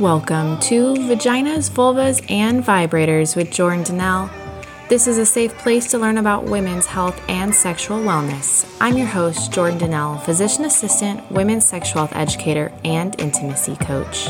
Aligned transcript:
Welcome 0.00 0.60
to 0.60 0.92
Vaginas, 0.92 1.70
Vulvas, 1.70 2.22
and 2.30 2.62
Vibrators 2.62 3.34
with 3.34 3.50
Jordan 3.50 3.82
D'Nelle. 3.82 4.30
This 4.90 5.06
is 5.06 5.16
a 5.16 5.24
safe 5.24 5.56
place 5.56 5.90
to 5.90 5.98
learn 5.98 6.18
about 6.18 6.44
women's 6.44 6.84
health 6.84 7.18
and 7.30 7.54
sexual 7.54 8.00
wellness. 8.00 8.70
I'm 8.78 8.98
your 8.98 9.06
host, 9.06 9.52
Jordan 9.52 9.78
D'Nelle, 9.78 10.18
physician 10.18 10.66
assistant, 10.66 11.32
women's 11.32 11.64
sexual 11.64 12.06
health 12.06 12.14
educator, 12.14 12.70
and 12.84 13.18
intimacy 13.18 13.74
coach. 13.76 14.28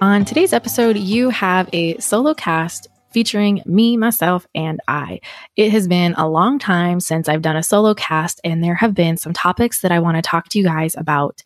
On 0.00 0.24
today's 0.24 0.52
episode, 0.52 0.96
you 0.96 1.30
have 1.30 1.70
a 1.72 1.96
solo 1.98 2.34
cast 2.34 2.88
featuring 3.16 3.62
me, 3.64 3.96
myself, 3.96 4.46
and 4.54 4.78
I. 4.88 5.20
It 5.56 5.72
has 5.72 5.88
been 5.88 6.12
a 6.18 6.28
long 6.28 6.58
time 6.58 7.00
since 7.00 7.30
I've 7.30 7.40
done 7.40 7.56
a 7.56 7.62
solo 7.62 7.94
cast, 7.94 8.42
and 8.44 8.62
there 8.62 8.74
have 8.74 8.92
been 8.92 9.16
some 9.16 9.32
topics 9.32 9.80
that 9.80 9.90
I 9.90 10.00
want 10.00 10.18
to 10.18 10.22
talk 10.22 10.50
to 10.50 10.58
you 10.58 10.64
guys 10.64 10.94
about 10.98 11.42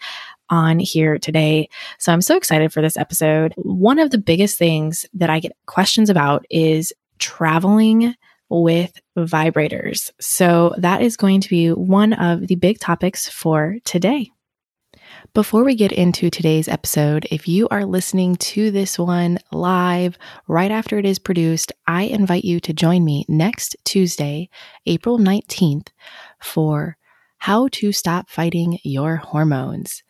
on 0.48 0.80
here 0.80 1.16
today. 1.16 1.68
So 2.00 2.12
I'm 2.12 2.22
so 2.22 2.36
excited 2.36 2.72
for 2.72 2.82
this 2.82 2.96
episode. 2.96 3.54
One 3.56 4.00
of 4.00 4.10
the 4.10 4.18
biggest 4.18 4.58
things 4.58 5.06
that 5.14 5.30
I 5.30 5.38
get 5.38 5.52
questions 5.66 6.10
about 6.10 6.44
is 6.50 6.92
traveling 7.20 8.16
with 8.48 8.92
vibrators. 9.16 10.10
So 10.18 10.74
that 10.78 11.02
is 11.02 11.16
going 11.16 11.40
to 11.40 11.48
be 11.48 11.68
one 11.68 12.14
of 12.14 12.48
the 12.48 12.56
big 12.56 12.80
topics 12.80 13.28
for 13.28 13.76
today. 13.84 14.32
Before 15.34 15.64
we 15.64 15.74
get 15.74 15.92
into 15.92 16.30
today's 16.30 16.66
episode, 16.66 17.26
if 17.30 17.46
you 17.46 17.68
are 17.68 17.84
listening 17.84 18.36
to 18.36 18.70
this 18.70 18.98
one 18.98 19.38
live 19.52 20.16
right 20.48 20.70
after 20.70 20.98
it 20.98 21.04
is 21.04 21.18
produced, 21.18 21.72
I 21.86 22.04
invite 22.04 22.44
you 22.44 22.58
to 22.60 22.72
join 22.72 23.04
me 23.04 23.26
next 23.28 23.76
Tuesday, 23.84 24.48
April 24.86 25.18
19th, 25.18 25.88
for 26.42 26.96
How 27.38 27.68
to 27.68 27.92
Stop 27.92 28.30
Fighting 28.30 28.78
Your 28.82 29.16
Hormones. 29.16 30.02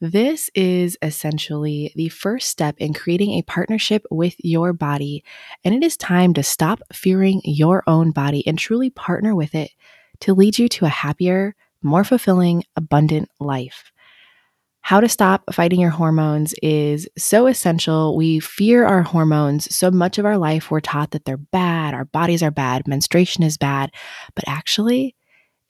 This 0.00 0.50
is 0.54 0.96
essentially 1.02 1.92
the 1.96 2.10
first 2.10 2.48
step 2.48 2.76
in 2.78 2.92
creating 2.94 3.32
a 3.32 3.42
partnership 3.42 4.04
with 4.10 4.36
your 4.38 4.72
body, 4.72 5.24
and 5.64 5.74
it 5.74 5.82
is 5.82 5.96
time 5.96 6.34
to 6.34 6.42
stop 6.42 6.80
fearing 6.92 7.40
your 7.42 7.82
own 7.86 8.12
body 8.12 8.46
and 8.46 8.58
truly 8.58 8.90
partner 8.90 9.34
with 9.34 9.54
it 9.54 9.70
to 10.20 10.34
lead 10.34 10.58
you 10.58 10.68
to 10.68 10.84
a 10.84 10.88
happier, 10.90 11.56
more 11.82 12.04
fulfilling, 12.04 12.64
abundant 12.76 13.28
life. 13.40 13.90
How 14.88 15.00
to 15.00 15.08
stop 15.10 15.42
fighting 15.52 15.80
your 15.80 15.90
hormones 15.90 16.54
is 16.62 17.06
so 17.18 17.46
essential. 17.46 18.16
We 18.16 18.40
fear 18.40 18.86
our 18.86 19.02
hormones 19.02 19.76
so 19.76 19.90
much 19.90 20.16
of 20.16 20.24
our 20.24 20.38
life. 20.38 20.70
We're 20.70 20.80
taught 20.80 21.10
that 21.10 21.26
they're 21.26 21.36
bad, 21.36 21.92
our 21.92 22.06
bodies 22.06 22.42
are 22.42 22.50
bad, 22.50 22.88
menstruation 22.88 23.44
is 23.44 23.58
bad. 23.58 23.90
But 24.34 24.44
actually, 24.46 25.14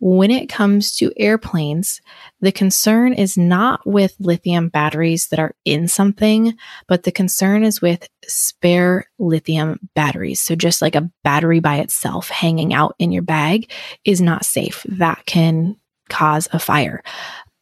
when 0.00 0.30
it 0.30 0.50
comes 0.50 0.94
to 0.96 1.14
airplanes, 1.16 2.02
the 2.42 2.52
concern 2.52 3.14
is 3.14 3.38
not 3.38 3.86
with 3.86 4.14
lithium 4.20 4.68
batteries 4.68 5.28
that 5.28 5.40
are 5.40 5.54
in 5.64 5.88
something, 5.88 6.54
but 6.88 7.04
the 7.04 7.12
concern 7.12 7.64
is 7.64 7.80
with 7.80 8.06
spare 8.26 9.06
lithium 9.18 9.78
batteries. 9.94 10.42
So, 10.42 10.54
just 10.54 10.82
like 10.82 10.94
a 10.94 11.10
battery 11.24 11.60
by 11.60 11.76
itself 11.76 12.28
hanging 12.28 12.74
out 12.74 12.96
in 12.98 13.12
your 13.12 13.22
bag 13.22 13.72
is 14.04 14.20
not 14.20 14.44
safe. 14.44 14.84
That 14.86 15.24
can 15.24 15.76
cause 16.10 16.48
a 16.52 16.58
fire. 16.58 17.02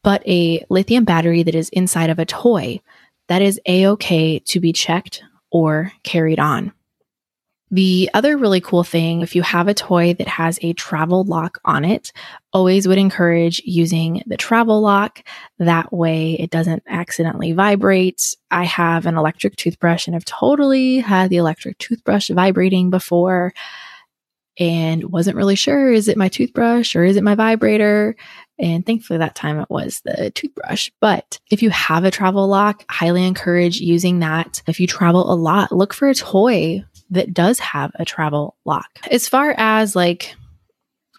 But 0.03 0.27
a 0.27 0.65
lithium 0.69 1.05
battery 1.05 1.43
that 1.43 1.55
is 1.55 1.69
inside 1.69 2.09
of 2.09 2.19
a 2.19 2.25
toy, 2.25 2.81
that 3.27 3.41
is 3.41 3.59
a 3.65 3.87
okay 3.87 4.39
to 4.39 4.59
be 4.59 4.73
checked 4.73 5.23
or 5.51 5.91
carried 6.03 6.39
on. 6.39 6.73
The 7.71 8.09
other 8.15 8.35
really 8.35 8.61
cool 8.61 8.83
thing, 8.83 9.21
if 9.21 9.35
you 9.35 9.43
have 9.43 9.67
a 9.67 9.75
toy 9.75 10.15
that 10.15 10.27
has 10.27 10.57
a 10.63 10.73
travel 10.73 11.23
lock 11.23 11.59
on 11.65 11.85
it, 11.85 12.11
always 12.51 12.87
would 12.87 12.97
encourage 12.97 13.61
using 13.63 14.23
the 14.25 14.37
travel 14.37 14.81
lock. 14.81 15.21
That 15.59 15.93
way 15.93 16.33
it 16.33 16.49
doesn't 16.49 16.81
accidentally 16.87 17.51
vibrate. 17.51 18.35
I 18.49 18.63
have 18.63 19.05
an 19.05 19.17
electric 19.17 19.55
toothbrush 19.55 20.07
and 20.07 20.15
I've 20.15 20.25
totally 20.25 20.97
had 20.97 21.29
the 21.29 21.37
electric 21.37 21.77
toothbrush 21.77 22.31
vibrating 22.31 22.89
before 22.89 23.53
and 24.59 25.05
wasn't 25.05 25.37
really 25.37 25.55
sure 25.55 25.91
is 25.91 26.07
it 26.07 26.17
my 26.17 26.27
toothbrush 26.27 26.95
or 26.95 27.03
is 27.03 27.15
it 27.15 27.23
my 27.23 27.35
vibrator? 27.35 28.15
And 28.59 28.85
thankfully, 28.85 29.19
that 29.19 29.35
time 29.35 29.59
it 29.59 29.69
was 29.69 30.01
the 30.03 30.31
toothbrush. 30.31 30.91
But 30.99 31.39
if 31.49 31.63
you 31.63 31.69
have 31.69 32.03
a 32.03 32.11
travel 32.11 32.45
lock, 32.47 32.83
highly 32.89 33.25
encourage 33.25 33.79
using 33.79 34.19
that. 34.19 34.61
If 34.67 34.81
you 34.81 34.87
travel 34.87 35.31
a 35.31 35.35
lot, 35.35 35.71
look 35.71 35.93
for 35.93 36.09
a 36.09 36.13
toy 36.15 36.83
that 37.11 37.33
does 37.33 37.59
have 37.59 37.91
a 37.95 38.05
travel 38.05 38.57
lock. 38.65 38.87
As 39.09 39.29
far 39.29 39.55
as 39.57 39.95
like 39.95 40.35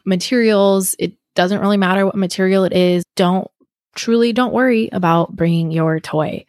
materials, 0.05 0.95
it 0.99 1.15
doesn't 1.35 1.61
really 1.61 1.79
matter 1.79 2.05
what 2.05 2.15
material 2.15 2.65
it 2.65 2.75
is. 2.75 3.05
Don't 3.17 3.51
truly 3.95 4.33
don't 4.33 4.53
worry 4.53 4.89
about 4.93 5.35
bringing 5.35 5.71
your 5.71 5.99
toy. 5.99 6.45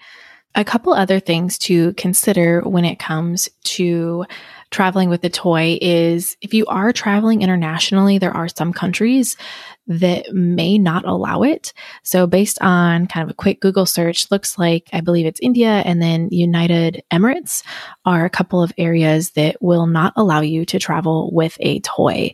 A 0.55 0.65
couple 0.65 0.93
other 0.93 1.21
things 1.21 1.57
to 1.59 1.93
consider 1.93 2.61
when 2.61 2.83
it 2.83 2.99
comes 2.99 3.47
to 3.63 4.25
traveling 4.71 5.09
with 5.09 5.23
a 5.23 5.29
toy 5.29 5.77
is 5.81 6.35
if 6.41 6.53
you 6.53 6.65
are 6.65 6.91
traveling 6.93 7.41
internationally, 7.41 8.17
there 8.17 8.35
are 8.35 8.47
some 8.47 8.73
countries 8.73 9.35
that 9.85 10.33
may 10.33 10.77
not 10.77 11.05
allow 11.05 11.43
it. 11.43 11.73
So, 12.03 12.25
based 12.25 12.57
on 12.61 13.07
kind 13.07 13.23
of 13.23 13.31
a 13.31 13.35
quick 13.35 13.59
Google 13.59 13.85
search, 13.85 14.31
looks 14.31 14.57
like 14.57 14.89
I 14.93 15.01
believe 15.01 15.25
it's 15.25 15.41
India 15.41 15.83
and 15.85 16.01
then 16.01 16.29
United 16.31 17.03
Emirates 17.11 17.63
are 18.05 18.25
a 18.25 18.29
couple 18.29 18.63
of 18.63 18.71
areas 18.77 19.31
that 19.31 19.57
will 19.61 19.87
not 19.87 20.13
allow 20.15 20.39
you 20.39 20.65
to 20.65 20.79
travel 20.79 21.29
with 21.33 21.57
a 21.59 21.81
toy. 21.81 22.33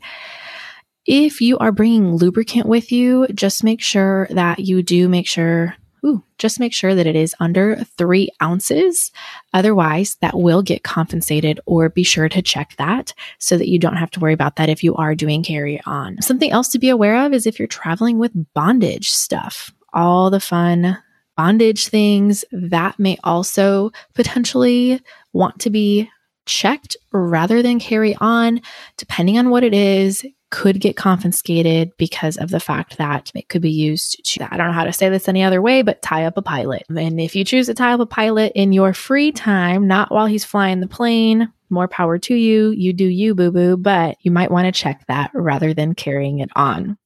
If 1.06 1.42
you 1.42 1.58
are 1.58 1.72
bringing 1.72 2.16
lubricant 2.16 2.68
with 2.68 2.92
you, 2.92 3.28
just 3.34 3.64
make 3.64 3.82
sure 3.82 4.28
that 4.30 4.60
you 4.60 4.84
do 4.84 5.10
make 5.10 5.28
sure 5.28 5.76
Ooh, 6.08 6.24
just 6.38 6.60
make 6.60 6.74
sure 6.74 6.96
that 6.96 7.06
it 7.06 7.18
is 7.18 7.36
under 7.42 7.84
three 7.98 8.30
ounces. 8.42 9.12
Otherwise, 9.54 10.16
that 10.22 10.38
will 10.38 10.62
get 10.62 10.84
compensated, 10.84 11.60
or 11.66 11.90
be 11.90 12.04
sure 12.04 12.30
to 12.30 12.42
check 12.42 12.76
that 12.78 13.14
so 13.40 13.58
that 13.58 13.68
you 13.68 13.78
don't 13.78 13.98
have 13.98 14.12
to 14.12 14.20
worry 14.20 14.34
about 14.34 14.56
that 14.56 14.70
if 14.70 14.84
you 14.84 14.96
are 14.96 15.16
doing 15.16 15.44
carry 15.44 15.82
on. 15.86 16.22
Something 16.22 16.52
else 16.52 16.70
to 16.70 16.80
be 16.80 16.90
aware 16.90 17.26
of 17.26 17.34
is 17.34 17.46
if 17.46 17.60
you're 17.60 17.68
traveling 17.68 18.18
with 18.20 18.32
bondage 18.54 19.10
stuff, 19.10 19.74
all 19.92 20.30
the 20.30 20.40
fun 20.40 20.98
bondage 21.36 21.88
things 21.88 22.46
that 22.52 22.98
may 22.98 23.18
also 23.24 23.92
potentially 24.16 25.02
want 25.34 25.60
to 25.60 25.70
be 25.70 26.10
checked 26.46 26.96
rather 27.12 27.62
than 27.62 27.80
carry 27.80 28.16
on. 28.22 28.62
Depending 28.98 29.38
on 29.38 29.50
what 29.50 29.64
it 29.64 29.74
is, 29.74 30.26
could 30.50 30.80
get 30.80 30.96
confiscated 30.96 31.92
because 31.98 32.38
of 32.38 32.50
the 32.50 32.60
fact 32.60 32.98
that 32.98 33.32
it 33.36 33.50
could 33.50 33.62
be 33.62 33.72
used 33.72 34.24
to, 34.24 34.54
I 34.54 34.58
don't 34.58 34.68
know 34.68 34.74
how 34.74 34.86
to 34.86 34.94
say 34.94 35.10
this 35.10 35.28
any 35.28 35.44
other 35.44 35.62
way, 35.62 35.82
but 35.82 36.02
tie 36.02 36.26
up 36.26 36.38
a 36.38 36.42
pilot. 36.42 36.84
And 36.90 37.20
if 37.20 37.36
you 37.36 37.44
choose 37.44 37.66
to 37.68 37.74
tie 37.74 37.94
up 37.94 38.00
a 38.00 38.06
pilot 38.06 38.54
in 38.56 38.72
your 38.72 38.94
free 38.94 39.32
time, 39.32 39.88
not 39.88 40.12
while 40.12 40.26
he's 40.26 40.46
flying 40.46 40.80
the 40.80 40.88
plane, 40.88 41.52
more 41.70 41.88
power 41.88 42.18
to 42.18 42.36
you. 42.36 42.72
You 42.72 42.94
do 42.94 43.06
you, 43.06 43.36
boo 43.36 43.52
boo, 43.52 43.78
but 43.78 44.18
you 44.22 44.32
might 44.32 44.52
want 44.52 44.66
to 44.66 44.72
check 44.72 45.06
that 45.08 45.32
rather 45.34 45.74
than 45.74 45.96
carrying 45.96 46.40
it 46.40 46.50
on. 46.56 46.98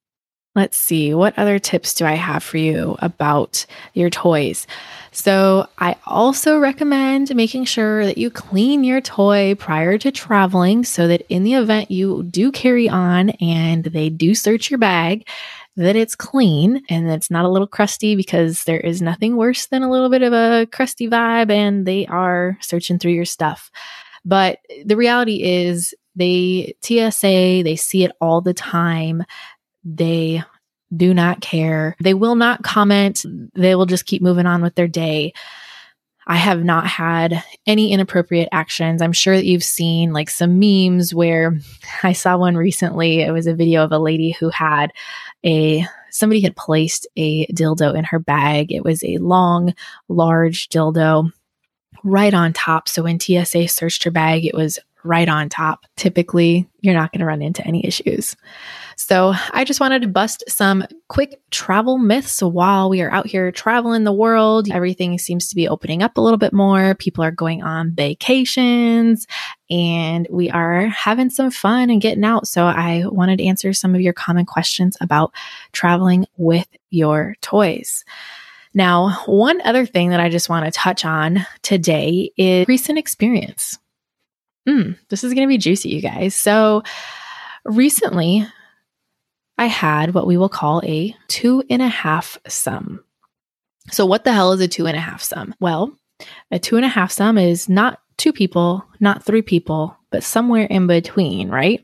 Let's 0.53 0.75
see, 0.77 1.13
what 1.13 1.37
other 1.39 1.59
tips 1.59 1.93
do 1.93 2.05
I 2.05 2.15
have 2.15 2.43
for 2.43 2.57
you 2.57 2.97
about 2.99 3.65
your 3.93 4.09
toys? 4.09 4.67
So, 5.13 5.67
I 5.77 5.95
also 6.05 6.59
recommend 6.59 7.33
making 7.33 7.65
sure 7.65 8.05
that 8.05 8.17
you 8.17 8.29
clean 8.29 8.83
your 8.83 8.99
toy 8.99 9.55
prior 9.55 9.97
to 9.99 10.11
traveling 10.11 10.83
so 10.83 11.07
that 11.07 11.25
in 11.29 11.43
the 11.43 11.53
event 11.53 11.89
you 11.89 12.23
do 12.23 12.51
carry 12.51 12.89
on 12.89 13.29
and 13.41 13.85
they 13.85 14.09
do 14.09 14.35
search 14.35 14.69
your 14.69 14.77
bag, 14.77 15.25
that 15.77 15.95
it's 15.95 16.15
clean 16.15 16.81
and 16.89 17.09
it's 17.09 17.31
not 17.31 17.45
a 17.45 17.49
little 17.49 17.67
crusty 17.67 18.15
because 18.17 18.65
there 18.65 18.79
is 18.79 19.01
nothing 19.01 19.37
worse 19.37 19.67
than 19.67 19.83
a 19.83 19.89
little 19.89 20.09
bit 20.09 20.21
of 20.21 20.33
a 20.33 20.67
crusty 20.73 21.07
vibe 21.09 21.49
and 21.49 21.85
they 21.85 22.05
are 22.07 22.57
searching 22.59 22.99
through 22.99 23.13
your 23.13 23.23
stuff. 23.25 23.71
But 24.25 24.59
the 24.85 24.97
reality 24.97 25.43
is, 25.43 25.93
they 26.13 26.75
TSA, 26.81 27.63
they 27.63 27.77
see 27.77 28.03
it 28.03 28.11
all 28.19 28.41
the 28.41 28.53
time. 28.53 29.23
They 29.83 30.43
do 30.95 31.13
not 31.13 31.41
care. 31.41 31.95
They 31.99 32.13
will 32.13 32.35
not 32.35 32.63
comment. 32.63 33.25
They 33.55 33.75
will 33.75 33.85
just 33.85 34.05
keep 34.05 34.21
moving 34.21 34.45
on 34.45 34.61
with 34.61 34.75
their 34.75 34.87
day. 34.87 35.33
I 36.27 36.35
have 36.35 36.63
not 36.63 36.85
had 36.85 37.43
any 37.65 37.91
inappropriate 37.91 38.49
actions. 38.51 39.01
I'm 39.01 39.13
sure 39.13 39.35
that 39.35 39.45
you've 39.45 39.63
seen 39.63 40.13
like 40.13 40.29
some 40.29 40.59
memes 40.59 41.13
where 41.13 41.57
I 42.03 42.13
saw 42.13 42.37
one 42.37 42.55
recently. 42.55 43.21
It 43.21 43.31
was 43.31 43.47
a 43.47 43.55
video 43.55 43.83
of 43.83 43.91
a 43.91 43.99
lady 43.99 44.31
who 44.31 44.49
had 44.49 44.91
a 45.45 45.85
somebody 46.11 46.41
had 46.41 46.55
placed 46.55 47.07
a 47.15 47.47
dildo 47.47 47.95
in 47.95 48.03
her 48.03 48.19
bag. 48.19 48.71
It 48.71 48.83
was 48.83 49.03
a 49.03 49.17
long, 49.17 49.73
large 50.09 50.67
dildo 50.69 51.31
right 52.03 52.33
on 52.33 52.53
top. 52.53 52.87
So 52.87 53.03
when 53.03 53.19
TSA 53.19 53.67
searched 53.69 54.03
her 54.03 54.11
bag, 54.11 54.45
it 54.45 54.53
was 54.53 54.77
right 55.03 55.27
on 55.27 55.49
top. 55.49 55.85
Typically, 55.95 56.67
you're 56.81 56.93
not 56.93 57.11
going 57.11 57.19
to 57.19 57.25
run 57.25 57.41
into 57.41 57.65
any 57.65 57.85
issues. 57.85 58.35
So, 58.97 59.33
I 59.51 59.63
just 59.63 59.79
wanted 59.79 60.03
to 60.03 60.07
bust 60.07 60.43
some 60.47 60.85
quick 61.07 61.41
travel 61.49 61.97
myths 61.97 62.41
while 62.41 62.89
we 62.89 63.01
are 63.01 63.11
out 63.11 63.27
here 63.27 63.51
traveling 63.51 64.03
the 64.03 64.13
world. 64.13 64.69
Everything 64.71 65.17
seems 65.17 65.47
to 65.49 65.55
be 65.55 65.67
opening 65.67 66.03
up 66.03 66.17
a 66.17 66.21
little 66.21 66.37
bit 66.37 66.53
more. 66.53 66.95
People 66.95 67.23
are 67.23 67.31
going 67.31 67.63
on 67.63 67.95
vacations 67.95 69.25
and 69.69 70.27
we 70.29 70.49
are 70.49 70.85
having 70.87 71.29
some 71.29 71.49
fun 71.49 71.89
and 71.89 72.01
getting 72.01 72.23
out. 72.23 72.47
So, 72.47 72.65
I 72.65 73.03
wanted 73.07 73.37
to 73.37 73.45
answer 73.45 73.73
some 73.73 73.95
of 73.95 74.01
your 74.01 74.13
common 74.13 74.45
questions 74.45 74.97
about 75.01 75.33
traveling 75.71 76.25
with 76.37 76.67
your 76.89 77.35
toys. 77.41 78.03
Now, 78.73 79.23
one 79.25 79.61
other 79.61 79.85
thing 79.85 80.11
that 80.11 80.21
I 80.21 80.29
just 80.29 80.47
want 80.47 80.65
to 80.65 80.71
touch 80.71 81.03
on 81.03 81.45
today 81.61 82.31
is 82.37 82.67
recent 82.67 82.97
experience. 82.97 83.77
Mm, 84.67 84.97
this 85.09 85.23
is 85.23 85.33
going 85.33 85.47
to 85.47 85.51
be 85.51 85.57
juicy, 85.57 85.89
you 85.89 86.01
guys. 86.01 86.35
So, 86.35 86.83
recently, 87.65 88.45
I 89.57 89.65
had 89.65 90.13
what 90.13 90.27
we 90.27 90.37
will 90.37 90.49
call 90.49 90.81
a 90.83 91.15
two 91.27 91.63
and 91.69 91.81
a 91.81 91.87
half 91.87 92.37
some. 92.47 93.03
So, 93.89 94.05
what 94.05 94.23
the 94.23 94.33
hell 94.33 94.51
is 94.51 94.61
a 94.61 94.67
two 94.67 94.85
and 94.85 94.95
a 94.95 95.01
half 95.01 95.21
some? 95.21 95.55
Well, 95.59 95.95
a 96.51 96.59
two 96.59 96.75
and 96.75 96.85
a 96.85 96.89
half 96.89 97.11
some 97.11 97.37
is 97.37 97.69
not 97.69 97.99
two 98.17 98.31
people, 98.31 98.85
not 98.99 99.23
three 99.23 99.41
people, 99.41 99.97
but 100.11 100.23
somewhere 100.23 100.65
in 100.65 100.87
between, 100.87 101.49
right? 101.49 101.81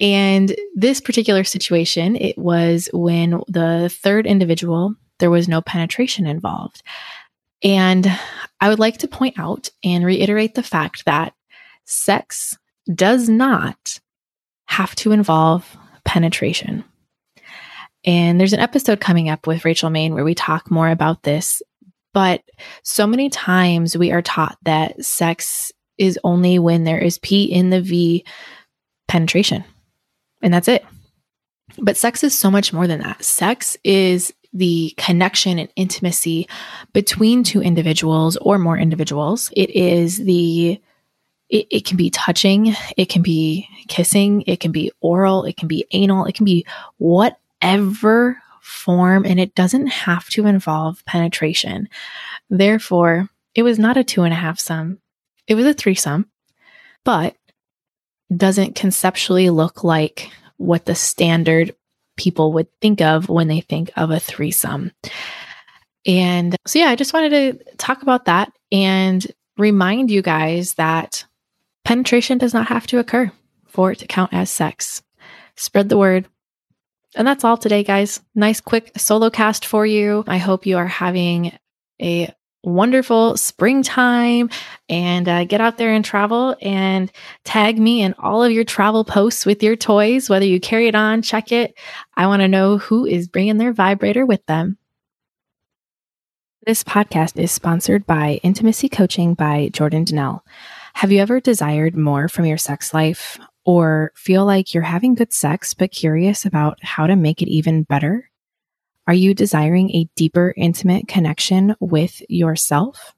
And 0.00 0.54
this 0.74 1.00
particular 1.00 1.44
situation, 1.44 2.16
it 2.16 2.36
was 2.36 2.88
when 2.92 3.42
the 3.46 3.94
third 4.02 4.26
individual, 4.26 4.94
there 5.18 5.30
was 5.30 5.48
no 5.48 5.60
penetration 5.60 6.26
involved. 6.26 6.82
And 7.62 8.10
I 8.60 8.68
would 8.68 8.78
like 8.78 8.98
to 8.98 9.08
point 9.08 9.38
out 9.38 9.70
and 9.82 10.04
reiterate 10.04 10.54
the 10.54 10.62
fact 10.62 11.04
that 11.04 11.34
sex 11.84 12.58
does 12.92 13.28
not 13.28 14.00
have 14.66 14.94
to 14.96 15.12
involve 15.12 15.76
penetration. 16.04 16.84
And 18.04 18.38
there's 18.38 18.52
an 18.52 18.60
episode 18.60 19.00
coming 19.00 19.28
up 19.28 19.46
with 19.46 19.64
Rachel 19.64 19.90
Maine 19.90 20.14
where 20.14 20.24
we 20.24 20.34
talk 20.34 20.70
more 20.70 20.90
about 20.90 21.22
this. 21.22 21.62
But 22.12 22.42
so 22.82 23.06
many 23.06 23.30
times 23.30 23.96
we 23.96 24.12
are 24.12 24.22
taught 24.22 24.58
that 24.62 25.04
sex 25.04 25.72
is 25.98 26.18
only 26.22 26.58
when 26.58 26.84
there 26.84 26.98
is 26.98 27.18
P 27.18 27.44
in 27.44 27.70
the 27.70 27.80
V 27.80 28.24
penetration. 29.08 29.64
And 30.42 30.52
that's 30.52 30.68
it. 30.68 30.84
But 31.78 31.96
sex 31.96 32.22
is 32.22 32.36
so 32.36 32.50
much 32.50 32.72
more 32.72 32.86
than 32.86 33.00
that. 33.00 33.24
Sex 33.24 33.76
is 33.84 34.32
the 34.52 34.94
connection 34.96 35.58
and 35.58 35.68
intimacy 35.74 36.48
between 36.92 37.42
two 37.42 37.60
individuals 37.60 38.36
or 38.36 38.58
more 38.58 38.78
individuals. 38.78 39.50
It 39.56 39.70
is 39.70 40.18
the 40.18 40.80
it, 41.54 41.68
it 41.70 41.84
can 41.84 41.96
be 41.96 42.10
touching, 42.10 42.74
it 42.96 43.08
can 43.08 43.22
be 43.22 43.68
kissing, 43.86 44.42
it 44.48 44.58
can 44.58 44.72
be 44.72 44.90
oral, 45.00 45.44
it 45.44 45.56
can 45.56 45.68
be 45.68 45.86
anal, 45.92 46.24
it 46.24 46.34
can 46.34 46.44
be 46.44 46.66
whatever 46.98 48.42
form, 48.60 49.24
and 49.24 49.38
it 49.38 49.54
doesn't 49.54 49.86
have 49.86 50.28
to 50.30 50.46
involve 50.46 51.04
penetration. 51.04 51.88
Therefore, 52.50 53.28
it 53.54 53.62
was 53.62 53.78
not 53.78 53.96
a 53.96 54.02
two 54.02 54.24
and 54.24 54.34
a 54.34 54.36
half 54.36 54.58
some, 54.58 54.98
it 55.46 55.54
was 55.54 55.64
a 55.64 55.72
threesome, 55.72 56.28
but 57.04 57.36
doesn't 58.36 58.74
conceptually 58.74 59.48
look 59.48 59.84
like 59.84 60.30
what 60.56 60.86
the 60.86 60.94
standard 60.96 61.72
people 62.16 62.52
would 62.52 62.66
think 62.80 63.00
of 63.00 63.28
when 63.28 63.46
they 63.46 63.60
think 63.60 63.92
of 63.96 64.10
a 64.10 64.18
threesome. 64.18 64.90
And 66.04 66.56
so, 66.66 66.80
yeah, 66.80 66.88
I 66.88 66.96
just 66.96 67.12
wanted 67.12 67.30
to 67.30 67.76
talk 67.76 68.02
about 68.02 68.24
that 68.24 68.52
and 68.72 69.24
remind 69.56 70.10
you 70.10 70.20
guys 70.20 70.74
that 70.74 71.24
Penetration 71.84 72.38
does 72.38 72.54
not 72.54 72.68
have 72.68 72.86
to 72.88 72.98
occur 72.98 73.30
for 73.66 73.92
it 73.92 73.98
to 73.98 74.06
count 74.06 74.32
as 74.32 74.50
sex. 74.50 75.02
Spread 75.56 75.88
the 75.88 75.98
word. 75.98 76.26
And 77.14 77.26
that's 77.26 77.44
all 77.44 77.56
today, 77.56 77.84
guys. 77.84 78.20
Nice, 78.34 78.60
quick 78.60 78.90
solo 78.96 79.30
cast 79.30 79.66
for 79.66 79.86
you. 79.86 80.24
I 80.26 80.38
hope 80.38 80.66
you 80.66 80.78
are 80.78 80.86
having 80.86 81.56
a 82.00 82.32
wonderful 82.64 83.36
springtime 83.36 84.48
and 84.88 85.28
uh, 85.28 85.44
get 85.44 85.60
out 85.60 85.78
there 85.78 85.92
and 85.92 86.04
travel 86.04 86.56
and 86.62 87.12
tag 87.44 87.78
me 87.78 88.02
in 88.02 88.14
all 88.18 88.42
of 88.42 88.52
your 88.52 88.64
travel 88.64 89.04
posts 89.04 89.46
with 89.46 89.62
your 89.62 89.76
toys, 89.76 90.28
whether 90.30 90.46
you 90.46 90.58
carry 90.58 90.88
it 90.88 90.94
on, 90.94 91.22
check 91.22 91.52
it. 91.52 91.74
I 92.16 92.26
want 92.26 92.40
to 92.40 92.48
know 92.48 92.78
who 92.78 93.04
is 93.04 93.28
bringing 93.28 93.58
their 93.58 93.72
vibrator 93.72 94.24
with 94.26 94.44
them. 94.46 94.78
This 96.66 96.82
podcast 96.82 97.38
is 97.38 97.52
sponsored 97.52 98.06
by 98.06 98.40
Intimacy 98.42 98.88
Coaching 98.88 99.34
by 99.34 99.68
Jordan 99.70 100.04
D'Nelle. 100.04 100.42
Have 100.94 101.10
you 101.10 101.20
ever 101.20 101.40
desired 101.40 101.96
more 101.96 102.28
from 102.28 102.46
your 102.46 102.56
sex 102.56 102.94
life 102.94 103.38
or 103.64 104.12
feel 104.14 104.46
like 104.46 104.72
you're 104.72 104.84
having 104.84 105.14
good 105.14 105.32
sex 105.32 105.74
but 105.74 105.90
curious 105.90 106.46
about 106.46 106.78
how 106.82 107.06
to 107.06 107.16
make 107.16 107.42
it 107.42 107.48
even 107.48 107.82
better? 107.82 108.30
Are 109.06 109.12
you 109.12 109.34
desiring 109.34 109.90
a 109.90 110.08
deeper, 110.14 110.54
intimate 110.56 111.08
connection 111.08 111.74
with 111.80 112.22
yourself? 112.30 113.14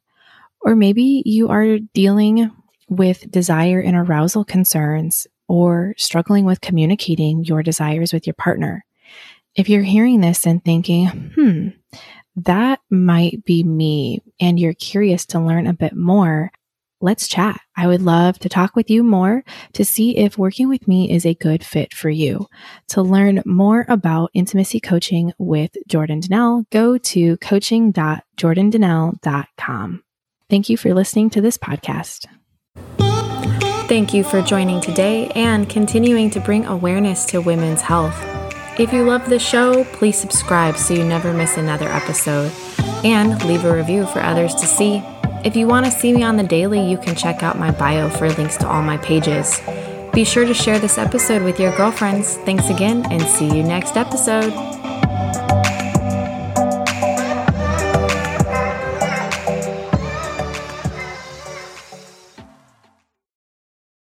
Or 0.63 0.75
maybe 0.75 1.23
you 1.27 1.49
are 1.51 1.79
dealing 1.79 2.51
with 2.89 3.31
desire 3.31 3.81
and 3.81 3.95
arousal 3.95 4.45
concerns 4.45 5.27
or 5.47 5.95
struggling 5.99 6.47
with 6.47 6.63
communicating 6.63 7.45
your 7.45 7.63
desires 7.63 8.13
with 8.13 8.27
your 8.27 8.35
partner. 8.35 8.85
If 9.55 9.69
you're 9.69 9.83
hearing 9.83 10.23
this 10.23 10.47
and 10.47 10.65
thinking, 10.65 11.07
hmm, 11.35 11.69
that 12.37 12.81
might 12.91 13.45
be 13.45 13.63
me, 13.63 14.23
and 14.41 14.59
you're 14.59 14.75
curious 14.75 15.27
to 15.27 15.41
learn 15.41 15.67
a 15.67 15.73
bit 15.73 15.95
more, 15.95 16.51
let's 17.01 17.29
chat. 17.29 17.61
I 17.77 17.87
would 17.87 18.03
love 18.03 18.39
to 18.41 18.49
talk 18.49 18.75
with 18.77 18.91
you 18.91 19.03
more 19.03 19.45
to 19.75 19.85
see 19.85 20.17
if 20.17 20.39
working 20.39 20.69
with 20.69 20.89
me 20.89 21.11
is 21.11 21.27
a 21.27 21.35
good 21.35 21.65
fit 21.65 21.93
for 21.95 22.11
you. 22.11 22.47
To 22.89 23.03
learn 23.03 23.43
more 23.45 23.85
about 23.89 24.31
intimacy 24.35 24.81
coaching 24.81 25.33
with 25.39 25.71
Jordan 25.89 26.21
D'Nelle, 26.21 26.65
go 26.71 26.99
to 26.99 27.37
coaching.jordandnelle.com. 27.39 30.03
Thank 30.49 30.69
you 30.69 30.77
for 30.77 30.95
listening 30.95 31.31
to 31.31 31.41
this 31.41 31.59
podcast. 31.59 32.27
Thank 33.89 34.13
you 34.13 34.23
for 34.25 34.43
joining 34.43 34.81
today 34.81 35.29
and 35.37 35.69
continuing 35.69 36.31
to 36.31 36.41
bring 36.41 36.67
awareness 36.67 37.25
to 37.27 37.41
women's 37.41 37.81
health. 37.81 38.21
If 38.79 38.93
you 38.93 39.05
love 39.05 39.31
the 39.31 39.39
show, 39.39 39.85
please 39.85 40.19
subscribe 40.19 40.77
so 40.77 40.93
you 40.93 41.05
never 41.05 41.33
miss 41.33 41.57
another 41.57 41.89
episode 41.89 42.53
and 43.05 43.43
leave 43.45 43.65
a 43.65 43.75
review 43.75 44.07
for 44.07 44.21
others 44.21 44.55
to 44.57 44.67
see. 44.67 45.03
If 45.45 45.57
you 45.57 45.67
want 45.67 45.87
to 45.87 45.93
see 45.93 46.13
me 46.13 46.23
on 46.23 46.37
the 46.37 46.43
daily, 46.43 46.81
you 46.81 46.99
can 46.99 47.15
check 47.15 47.43
out 47.43 47.59
my 47.59 47.71
bio 47.71 48.09
for 48.09 48.29
links 48.31 48.57
to 48.59 48.69
all 48.69 48.83
my 48.83 48.97
pages. 48.99 49.61
Be 50.13 50.25
sure 50.25 50.45
to 50.45 50.55
share 50.55 50.79
this 50.79 50.99
episode 50.99 51.43
with 51.43 51.61
your 51.61 51.77
girlfriends. 51.77 52.37
Thanks 52.39 52.71
again, 52.71 53.05
and 53.13 53.23
see 53.23 53.47
you 53.47 53.63
next 53.63 53.97
episode. 53.97 54.53